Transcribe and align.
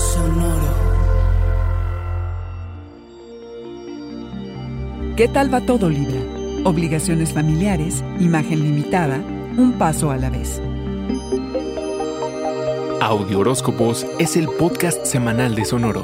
Sonoro. 0.00 0.74
¿Qué 5.14 5.28
tal 5.28 5.52
va 5.52 5.60
todo 5.60 5.90
Libra? 5.90 6.20
Obligaciones 6.64 7.34
familiares, 7.34 8.02
imagen 8.18 8.62
limitada, 8.62 9.18
un 9.58 9.74
paso 9.78 10.10
a 10.10 10.16
la 10.16 10.30
vez. 10.30 10.58
Audio 13.02 13.40
Horóscopos 13.40 14.06
es 14.18 14.36
el 14.36 14.48
podcast 14.48 15.04
semanal 15.04 15.54
de 15.54 15.66
Sonoro. 15.66 16.02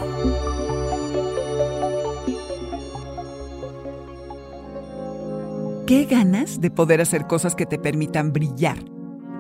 ¿Qué 5.87 6.05
ganas 6.05 6.61
de 6.61 6.71
poder 6.71 7.01
hacer 7.01 7.27
cosas 7.27 7.55
que 7.55 7.65
te 7.65 7.79
permitan 7.79 8.35
brillar? 8.35 8.77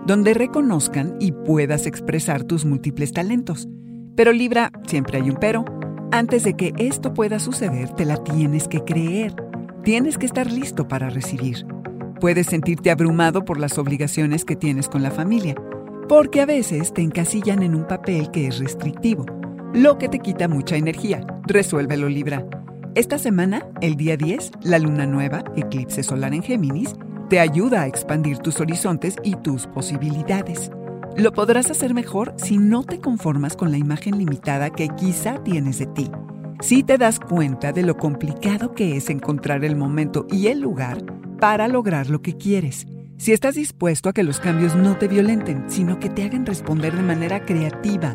Donde 0.07 0.33
reconozcan 0.33 1.17
y 1.21 1.33
puedas 1.33 1.87
expresar 1.87 2.45
tus 2.45 2.65
múltiples 2.65 3.13
talentos. 3.13 3.69
Pero 4.17 4.33
Libra, 4.33 4.73
siempre 4.87 5.19
hay 5.19 5.29
un 5.29 5.37
pero. 5.37 5.65
Antes 6.11 6.43
de 6.43 6.55
que 6.55 6.73
esto 6.79 7.13
pueda 7.13 7.39
suceder, 7.39 7.91
te 7.91 8.07
la 8.07 8.17
tienes 8.17 8.67
que 8.67 8.83
creer. 8.83 9.35
Tienes 9.85 10.17
que 10.17 10.25
estar 10.25 10.51
listo 10.51 10.89
para 10.89 11.11
recibir. 11.11 11.67
Puedes 12.19 12.47
sentirte 12.47 12.91
abrumado 12.91 13.45
por 13.45 13.61
las 13.61 13.77
obligaciones 13.77 14.47
que 14.47 14.57
tienes 14.57 14.89
con 14.89 15.03
la 15.03 15.11
familia, 15.11 15.55
porque 16.09 16.41
a 16.41 16.47
veces 16.47 16.95
te 16.95 17.03
encasillan 17.03 17.63
en 17.63 17.75
un 17.75 17.87
papel 17.87 18.31
que 18.31 18.47
es 18.47 18.59
restrictivo, 18.59 19.27
lo 19.75 19.99
que 19.99 20.09
te 20.09 20.21
quita 20.21 20.49
mucha 20.49 20.77
energía. 20.77 21.27
Resuélvelo 21.47 22.09
Libra. 22.09 22.47
Esta 22.95 23.19
semana, 23.19 23.69
el 23.83 23.97
día 23.97 24.17
10, 24.17 24.53
la 24.63 24.79
luna 24.79 25.07
nueva, 25.07 25.45
eclipse 25.57 26.03
solar 26.03 26.33
en 26.33 26.43
Géminis, 26.43 26.95
te 27.29 27.39
ayuda 27.39 27.83
a 27.83 27.87
expandir 27.87 28.39
tus 28.39 28.61
horizontes 28.61 29.17
y 29.23 29.35
tus 29.37 29.67
posibilidades. 29.67 30.71
Lo 31.17 31.33
podrás 31.33 31.71
hacer 31.71 31.95
mejor 31.95 32.35
si 32.37 32.59
no 32.59 32.85
te 32.85 33.01
conformas 33.01 33.57
con 33.57 33.71
la 33.71 33.79
imagen 33.79 34.19
limitada 34.19 34.69
que 34.69 34.91
quizá 34.91 35.43
tienes 35.43 35.79
de 35.79 35.87
ti. 35.87 36.11
Si 36.61 36.83
te 36.83 36.99
das 36.99 37.21
cuenta 37.21 37.73
de 37.73 37.83
lo 37.83 37.97
complicado 37.97 38.75
que 38.75 38.99
es 38.99 39.09
encontrar 39.09 39.65
el 39.65 39.77
momento 39.77 40.27
y 40.31 40.49
el 40.49 40.61
lugar 40.61 41.03
para 41.41 41.69
lograr 41.69 42.11
lo 42.11 42.21
que 42.21 42.37
quieres. 42.37 42.87
Si 43.17 43.33
estás 43.33 43.55
dispuesto 43.55 44.11
a 44.11 44.13
que 44.13 44.25
los 44.25 44.41
cambios 44.41 44.77
no 44.77 44.99
te 44.99 45.09
violenten, 45.09 45.65
sino 45.69 45.99
que 45.99 46.11
te 46.11 46.23
hagan 46.23 46.45
responder 46.45 46.95
de 46.95 47.03
manera 47.03 47.47
creativa. 47.47 48.15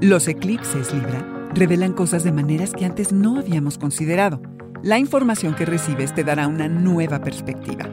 Los 0.00 0.28
eclipses, 0.28 0.94
Libra, 0.94 1.48
revelan 1.52 1.94
cosas 1.94 2.22
de 2.22 2.30
maneras 2.30 2.74
que 2.74 2.84
antes 2.84 3.12
no 3.12 3.40
habíamos 3.40 3.76
considerado. 3.76 4.40
La 4.84 5.00
información 5.00 5.56
que 5.56 5.66
recibes 5.66 6.14
te 6.14 6.22
dará 6.22 6.46
una 6.46 6.68
nueva 6.68 7.20
perspectiva. 7.20 7.86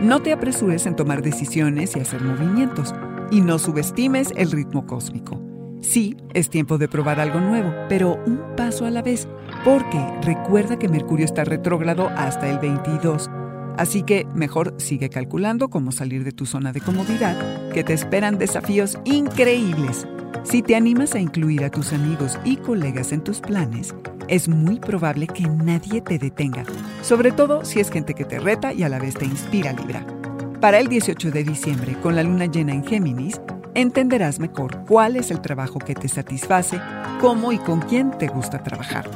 No 0.00 0.22
te 0.22 0.32
apresures 0.32 0.86
en 0.86 0.96
tomar 0.96 1.20
decisiones 1.20 1.94
y 1.94 2.00
hacer 2.00 2.22
movimientos, 2.22 2.94
y 3.30 3.40
no 3.40 3.58
subestimes 3.58 4.32
el 4.36 4.50
ritmo 4.50 4.86
cósmico. 4.86 5.40
Sí, 5.80 6.16
es 6.34 6.50
tiempo 6.50 6.76
de 6.76 6.88
probar 6.88 7.20
algo 7.20 7.40
nuevo, 7.40 7.72
pero 7.88 8.22
un 8.26 8.40
paso 8.56 8.84
a 8.84 8.90
la 8.90 9.02
vez, 9.02 9.28
porque 9.64 10.04
recuerda 10.22 10.78
que 10.78 10.88
Mercurio 10.88 11.24
está 11.24 11.44
retrógrado 11.44 12.08
hasta 12.08 12.48
el 12.48 12.58
22. 12.58 13.30
Así 13.76 14.02
que 14.02 14.26
mejor 14.34 14.74
sigue 14.78 15.08
calculando 15.08 15.68
cómo 15.68 15.92
salir 15.92 16.24
de 16.24 16.32
tu 16.32 16.46
zona 16.46 16.72
de 16.72 16.80
comodidad, 16.80 17.70
que 17.70 17.84
te 17.84 17.92
esperan 17.92 18.38
desafíos 18.38 18.98
increíbles. 19.04 20.06
Si 20.42 20.62
te 20.62 20.74
animas 20.74 21.14
a 21.14 21.20
incluir 21.20 21.64
a 21.64 21.70
tus 21.70 21.92
amigos 21.92 22.38
y 22.44 22.56
colegas 22.56 23.12
en 23.12 23.22
tus 23.22 23.40
planes, 23.40 23.94
es 24.26 24.48
muy 24.48 24.80
probable 24.80 25.26
que 25.26 25.44
nadie 25.44 26.00
te 26.00 26.18
detenga, 26.18 26.64
sobre 27.02 27.32
todo 27.32 27.64
si 27.64 27.80
es 27.80 27.90
gente 27.90 28.14
que 28.14 28.24
te 28.24 28.40
reta 28.40 28.72
y 28.72 28.82
a 28.82 28.88
la 28.88 28.98
vez 28.98 29.14
te 29.14 29.24
inspira 29.24 29.72
Libra. 29.72 30.17
Para 30.60 30.80
el 30.80 30.88
18 30.88 31.30
de 31.30 31.44
diciembre, 31.44 31.96
con 32.02 32.16
la 32.16 32.24
luna 32.24 32.46
llena 32.46 32.72
en 32.72 32.84
Géminis, 32.84 33.40
entenderás 33.74 34.40
mejor 34.40 34.84
cuál 34.88 35.14
es 35.14 35.30
el 35.30 35.40
trabajo 35.40 35.78
que 35.78 35.94
te 35.94 36.08
satisface, 36.08 36.80
cómo 37.20 37.52
y 37.52 37.58
con 37.58 37.80
quién 37.80 38.10
te 38.18 38.26
gusta 38.26 38.64
trabajar. 38.64 39.08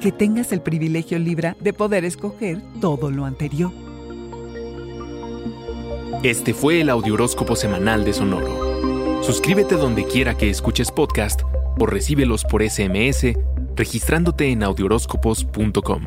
Que 0.00 0.10
tengas 0.10 0.52
el 0.52 0.62
privilegio 0.62 1.18
Libra 1.18 1.54
de 1.60 1.74
poder 1.74 2.06
escoger 2.06 2.62
todo 2.80 3.10
lo 3.10 3.26
anterior. 3.26 3.72
Este 6.22 6.54
fue 6.54 6.80
el 6.80 6.88
Audioróscopo 6.88 7.56
semanal 7.56 8.02
de 8.06 8.14
Sonoro. 8.14 9.22
Suscríbete 9.22 9.74
donde 9.74 10.04
quiera 10.06 10.34
que 10.34 10.48
escuches 10.48 10.90
podcast 10.90 11.42
o 11.78 11.84
recíbelos 11.84 12.42
por 12.44 12.62
SMS 12.62 13.34
registrándote 13.76 14.50
en 14.50 14.62
audioróscopos.com. 14.62 16.06